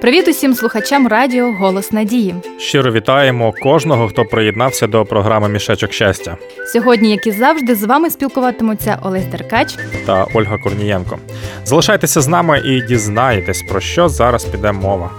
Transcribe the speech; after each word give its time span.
Привіт 0.00 0.28
усім 0.28 0.54
слухачам 0.54 1.08
радіо 1.08 1.52
Голос 1.52 1.92
Надії. 1.92 2.34
Щиро 2.58 2.92
вітаємо 2.92 3.54
кожного, 3.62 4.08
хто 4.08 4.24
приєднався 4.24 4.86
до 4.86 5.04
програми 5.04 5.48
Мішечок 5.48 5.92
щастя 5.92 6.36
Сьогодні, 6.72 7.10
як 7.10 7.26
і 7.26 7.30
завжди, 7.30 7.74
з 7.74 7.84
вами 7.84 8.10
спілкуватимуться 8.10 8.98
Олесь 9.02 9.24
Деркач. 9.24 9.76
та 10.06 10.26
Ольга 10.34 10.58
Корнієнко. 10.58 11.18
Залишайтеся 11.64 12.20
з 12.20 12.28
нами 12.28 12.62
і 12.64 12.82
дізнаєтесь, 12.82 13.62
про 13.62 13.80
що 13.80 14.08
зараз 14.08 14.44
піде 14.44 14.72
мова. 14.72 15.10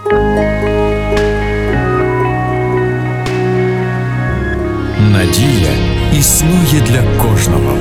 Надія 5.12 5.72
існує 6.20 6.82
для 6.88 7.24
кожного. 7.24 7.78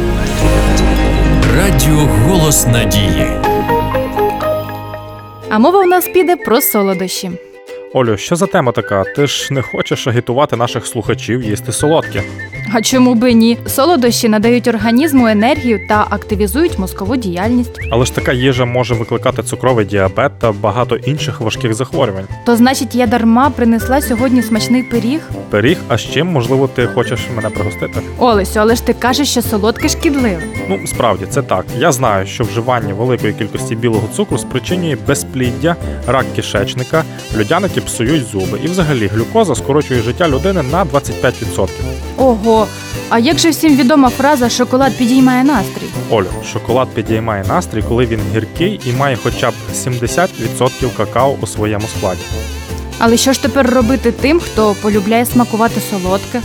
Радіо 1.56 2.08
Голос 2.26 2.66
Надії. 2.66 3.41
А 5.54 5.58
мова 5.58 5.78
у 5.80 5.86
нас 5.86 6.08
піде 6.08 6.36
про 6.36 6.60
солодощі. 6.60 7.30
Олю, 7.94 8.16
що 8.16 8.36
за 8.36 8.46
тема 8.46 8.72
така? 8.72 9.04
Ти 9.04 9.26
ж 9.26 9.54
не 9.54 9.62
хочеш 9.62 10.06
агітувати 10.06 10.56
наших 10.56 10.86
слухачів 10.86 11.42
їсти 11.42 11.72
солодке. 11.72 12.22
А 12.74 12.82
чому 12.82 13.14
би 13.14 13.32
ні? 13.32 13.58
Солодощі 13.66 14.28
надають 14.28 14.68
організму 14.68 15.26
енергію 15.26 15.80
та 15.88 16.06
активізують 16.10 16.78
мозкову 16.78 17.16
діяльність. 17.16 17.80
Але 17.90 18.04
ж 18.04 18.14
така 18.14 18.32
їжа 18.32 18.64
може 18.64 18.94
викликати 18.94 19.42
цукровий 19.42 19.84
діабет 19.84 20.32
та 20.38 20.52
багато 20.52 20.96
інших 20.96 21.40
важких 21.40 21.74
захворювань. 21.74 22.24
То 22.46 22.56
значить, 22.56 22.94
я 22.94 23.06
дарма 23.06 23.50
принесла 23.50 24.00
сьогодні 24.00 24.42
смачний 24.42 24.82
пиріг. 24.82 25.20
Пиріг, 25.50 25.78
а 25.88 25.98
з 25.98 26.00
чим, 26.00 26.26
можливо, 26.26 26.68
ти 26.68 26.86
хочеш 26.86 27.20
мене 27.36 27.50
пригостити? 27.50 28.00
Олесю, 28.18 28.60
але 28.60 28.74
ж 28.74 28.86
ти 28.86 28.92
кажеш, 28.92 29.28
що 29.30 29.42
солодке 29.42 29.88
шкідливе. 29.88 30.42
Ну, 30.68 30.78
справді, 30.86 31.26
це 31.30 31.42
так. 31.42 31.64
Я 31.78 31.92
знаю, 31.92 32.26
що 32.26 32.44
вживання 32.44 32.94
великої 32.94 33.32
кількості 33.32 33.76
білого 33.76 34.08
цукру 34.16 34.38
спричинює 34.38 34.96
безпліддя, 35.06 35.76
рак 36.06 36.26
кишечника, 36.36 37.04
людяники 37.36 37.80
псують 37.80 38.26
зуби. 38.26 38.58
І 38.64 38.66
взагалі 38.66 39.06
глюкоза 39.06 39.54
скорочує 39.54 40.02
життя 40.02 40.28
людини 40.28 40.62
на 40.72 40.84
25%. 40.84 41.68
Ого, 42.16 42.61
а 43.08 43.18
як 43.18 43.38
же 43.38 43.50
всім 43.50 43.76
відома 43.76 44.10
фраза 44.10 44.48
шоколад 44.48 44.98
підіймає 44.98 45.44
настрій? 45.44 45.86
Олю, 46.10 46.30
шоколад 46.52 46.88
підіймає 46.88 47.44
настрій, 47.48 47.84
коли 47.88 48.06
він 48.06 48.20
гіркий 48.34 48.80
і 48.86 48.92
має 48.92 49.16
хоча 49.22 49.50
б 49.50 49.54
70% 49.74 50.96
какао 50.96 51.36
у 51.40 51.46
своєму 51.46 51.84
складі. 51.98 52.20
Але 52.98 53.16
що 53.16 53.32
ж 53.32 53.42
тепер 53.42 53.70
робити 53.70 54.12
тим, 54.12 54.40
хто 54.40 54.74
полюбляє 54.82 55.26
смакувати 55.26 55.80
солодке? 55.90 56.42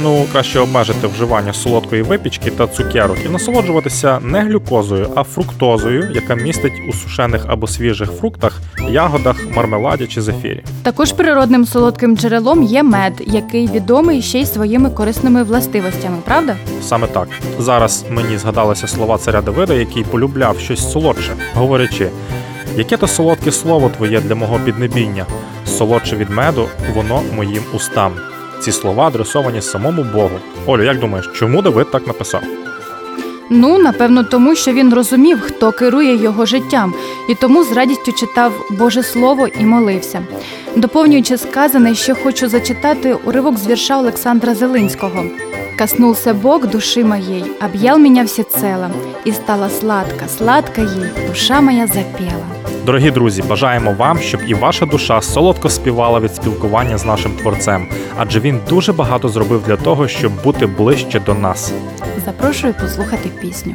Ну, 0.00 0.26
краще 0.32 0.60
обмежити 0.60 1.06
вживання 1.06 1.52
солодкої 1.52 2.02
випічки 2.02 2.50
та 2.50 2.66
цукерок 2.66 3.16
і 3.26 3.28
насолоджуватися 3.28 4.20
не 4.22 4.40
глюкозою, 4.40 5.08
а 5.14 5.22
фруктозою, 5.22 6.10
яка 6.14 6.34
містить 6.34 6.72
у 6.88 6.92
сушених 6.92 7.44
або 7.48 7.66
свіжих 7.66 8.10
фруктах, 8.10 8.60
ягодах, 8.90 9.36
мармеладі 9.56 10.06
чи 10.06 10.22
зефірі. 10.22 10.62
Також 10.82 11.12
природним 11.12 11.64
солодким 11.64 12.16
джерелом 12.16 12.62
є 12.62 12.82
мед, 12.82 13.12
який 13.26 13.68
відомий 13.68 14.22
ще 14.22 14.40
й 14.40 14.46
своїми 14.46 14.90
корисними 14.90 15.42
властивостями, 15.42 16.16
правда? 16.24 16.56
Саме 16.82 17.06
так 17.06 17.28
зараз 17.58 18.04
мені 18.10 18.38
згадалися 18.38 18.86
слова 18.86 19.18
царя 19.18 19.42
Давида, 19.42 19.74
який 19.74 20.04
полюбляв 20.04 20.58
щось 20.58 20.92
солодше, 20.92 21.32
говорячи: 21.54 22.08
яке 22.76 22.96
то 22.96 23.06
солодке 23.06 23.52
слово 23.52 23.88
твоє 23.96 24.20
для 24.20 24.34
мого 24.34 24.60
піднебіння, 24.64 25.26
солодше 25.66 26.16
від 26.16 26.30
меду, 26.30 26.68
воно 26.94 27.22
моїм 27.36 27.62
устам. 27.74 28.12
Ці 28.60 28.72
слова 28.72 29.06
адресовані 29.06 29.62
самому 29.62 30.02
Богу. 30.02 30.38
Олю, 30.66 30.82
як 30.82 30.98
думаєш, 30.98 31.30
чому 31.34 31.62
Давид 31.62 31.90
так 31.90 32.06
написав? 32.06 32.42
Ну, 33.50 33.78
напевно, 33.78 34.24
тому 34.24 34.54
що 34.54 34.72
він 34.72 34.94
розумів, 34.94 35.40
хто 35.40 35.72
керує 35.72 36.16
його 36.16 36.46
життям, 36.46 36.94
і 37.28 37.34
тому 37.34 37.64
з 37.64 37.72
радістю 37.72 38.12
читав 38.12 38.52
Боже 38.70 39.02
Слово 39.02 39.46
і 39.60 39.64
молився. 39.64 40.22
Доповнюючи 40.76 41.38
сказане, 41.38 41.94
що 41.94 42.14
хочу 42.14 42.48
зачитати 42.48 43.16
уривок 43.24 43.58
з 43.58 43.66
вірша 43.66 43.98
Олександра 43.98 44.54
Зелинського. 44.54 45.24
Коснулся 45.80 46.34
Бог 46.34 46.66
души 46.66 47.02
моей, 47.04 47.56
объял 47.58 47.96
меня 47.96 48.26
всецело, 48.26 48.90
и 49.24 49.32
стала 49.32 49.70
сладко, 49.70 50.28
сладко 50.28 50.82
ей, 50.82 51.26
душа 51.26 51.62
моя 51.62 51.86
запела. 51.86 52.44
Дорогі 52.86 53.10
друзі, 53.10 53.42
бажаємо 53.42 53.92
вам, 53.92 54.18
щоб 54.18 54.40
і 54.46 54.54
ваша 54.54 54.86
душа 54.86 55.20
солодко 55.20 55.68
співала 55.68 56.20
від 56.20 56.34
спілкування 56.34 56.98
з 56.98 57.04
нашим 57.04 57.32
творцем, 57.32 57.86
адже 58.16 58.40
він 58.40 58.60
дуже 58.68 58.92
багато 58.92 59.28
зробив 59.28 59.62
для 59.66 59.76
того, 59.76 60.08
щоб 60.08 60.42
бути 60.44 60.66
ближче 60.66 61.20
до 61.20 61.34
нас. 61.34 61.72
Запрошую 62.24 62.74
послухати 62.74 63.28
пісню. 63.40 63.74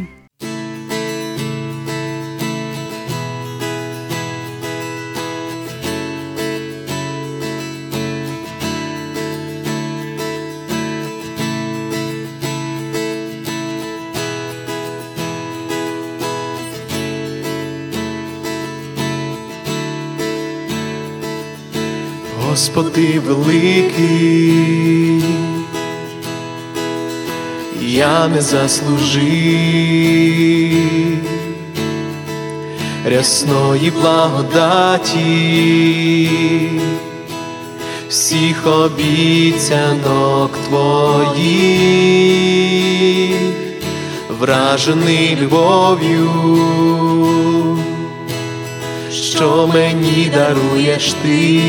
Господи 22.55 23.19
великий, 23.19 25.23
я 27.81 28.27
не 28.27 28.41
заслужив 28.41 29.23
рясної 33.05 33.91
благодаті, 34.01 35.19
всіх 38.09 38.67
обіцянок 38.67 40.51
твоїх, 40.67 41.75
вражений 44.39 45.37
любов'ю 45.41 46.29
що 49.35 49.69
мені 49.73 50.31
даруєш 50.33 51.13
ти, 51.13 51.61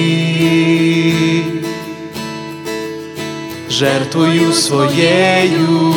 жертвою 3.71 4.53
своєю, 4.53 5.95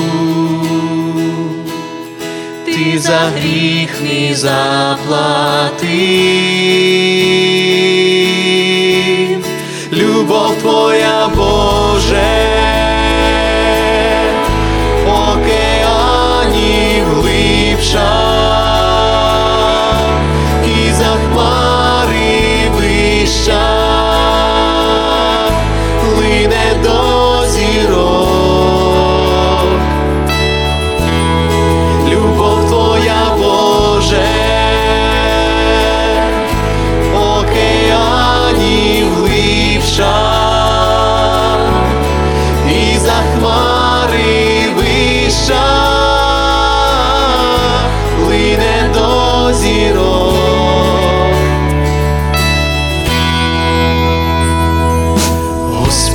ти 2.66 3.00
за 3.00 3.20
гріх 3.20 3.90
мій 4.04 4.34
заплатив, 4.34 5.90
любов 9.94 10.56
твоя 10.62 11.30
Боже. 11.36 12.69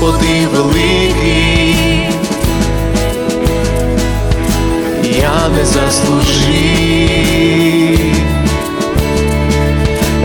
Господи 0.04 0.46
великий, 0.52 2.08
я 5.18 5.48
не 5.48 5.64
заслужив 5.64 7.04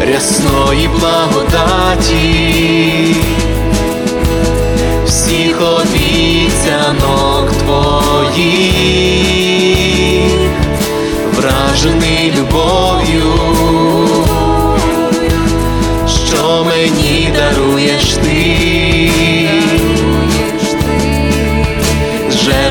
рясної 0.07 0.87
благодаті, 0.87 2.35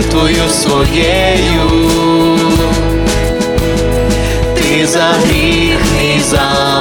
жертвою 0.08 0.48
своєю, 0.48 1.70
ти 4.54 4.86
за 4.86 5.02
гріх 5.02 5.80
і 6.16 6.20
заплатив, 6.20 6.77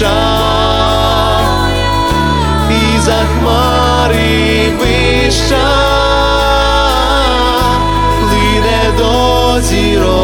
глибша, 0.00 1.40
і 2.70 3.00
за 3.00 3.12
хмари 3.12 4.72
вища, 4.80 5.56
плине 8.20 8.98
до 8.98 9.60
зірок. 9.60 10.20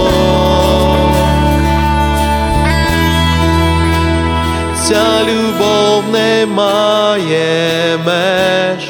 Ця 4.85 5.25
любов 5.25 6.05
не 6.13 6.47
має 6.47 7.99
меж, 8.07 8.89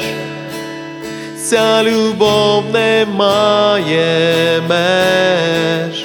ця 1.37 1.83
любов 1.83 2.63
не 2.73 3.05
має 3.15 4.61
меж. 4.69 5.96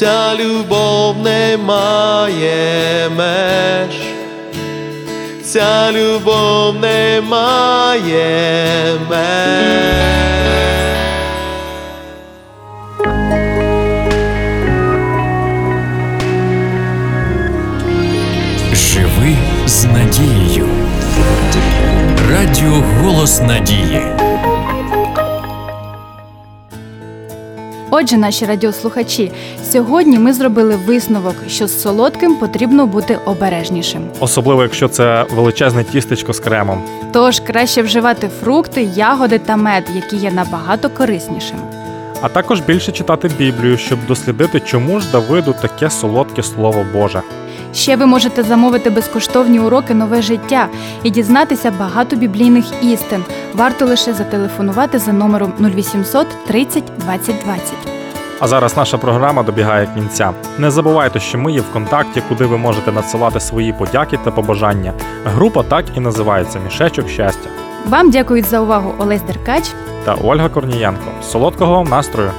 Ця 0.00 0.34
любов 0.34 1.16
не 1.18 1.56
має 1.56 3.08
меж, 3.16 3.94
ця 5.42 5.92
любов 5.92 6.74
не 6.80 7.20
має 7.28 8.94
меж. 9.10 9.90
Живи 18.72 19.36
з 19.66 19.84
надією. 19.84 20.68
Радіо 22.30 22.82
Голос 23.02 23.40
Надії. 23.40 24.02
Отже, 27.90 28.16
наші 28.16 28.46
радіослухачі, 28.46 29.32
сьогодні 29.72 30.18
ми 30.18 30.32
зробили 30.32 30.76
висновок, 30.76 31.34
що 31.48 31.66
з 31.66 31.82
солодким 31.82 32.36
потрібно 32.36 32.86
бути 32.86 33.18
обережнішим. 33.24 34.02
Особливо, 34.20 34.62
якщо 34.62 34.88
це 34.88 35.26
величезне 35.34 35.84
тістечко 35.84 36.32
з 36.32 36.40
кремом. 36.40 36.82
Тож 37.12 37.40
краще 37.40 37.82
вживати 37.82 38.30
фрукти, 38.40 38.82
ягоди 38.82 39.38
та 39.38 39.56
мед, 39.56 39.84
які 39.94 40.16
є 40.16 40.30
набагато 40.30 40.90
кориснішими. 40.90 41.60
А 42.22 42.28
також 42.28 42.60
більше 42.60 42.92
читати 42.92 43.30
Біблію, 43.38 43.78
щоб 43.78 43.98
дослідити, 44.08 44.60
чому 44.60 45.00
ж 45.00 45.06
Давиду 45.12 45.54
таке 45.62 45.90
солодке 45.90 46.42
слово 46.42 46.86
Боже. 46.92 47.22
Ще 47.74 47.96
ви 47.96 48.06
можете 48.06 48.42
замовити 48.42 48.90
безкоштовні 48.90 49.60
уроки 49.60 49.94
нове 49.94 50.22
життя 50.22 50.68
і 51.02 51.10
дізнатися 51.10 51.72
багато 51.78 52.16
біблійних 52.16 52.64
істин. 52.82 53.24
Варто 53.54 53.86
лише 53.86 54.12
зателефонувати 54.12 54.98
за 54.98 55.12
номером 55.12 55.52
0800 55.60 56.26
30 56.46 56.84
20 56.98 57.34
20. 57.44 57.72
А 58.40 58.48
зараз 58.48 58.76
наша 58.76 58.98
програма 58.98 59.42
добігає 59.42 59.88
кінця. 59.94 60.32
Не 60.58 60.70
забувайте, 60.70 61.20
що 61.20 61.38
ми 61.38 61.52
є 61.52 61.60
в 61.60 61.72
контакті, 61.72 62.22
куди 62.28 62.44
ви 62.44 62.58
можете 62.58 62.92
надсилати 62.92 63.40
свої 63.40 63.72
подяки 63.72 64.18
та 64.24 64.30
побажання. 64.30 64.92
Група 65.24 65.62
так 65.62 65.84
і 65.96 66.00
називається 66.00 66.58
Мішечок 66.64 67.08
щастя. 67.08 67.48
Вам 67.88 68.10
дякують 68.10 68.46
за 68.46 68.60
увагу 68.60 68.94
Олесь 68.98 69.22
Деркач. 69.22 69.64
Та 70.04 70.14
Ольга 70.14 70.48
Корнієнко. 70.48 71.10
Солодкого 71.22 71.72
вам 71.72 71.86
настрою! 71.86 72.30